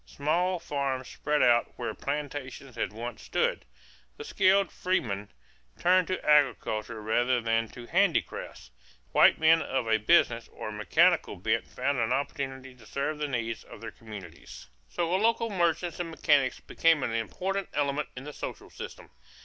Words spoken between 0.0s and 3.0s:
Small farms spread out where plantations had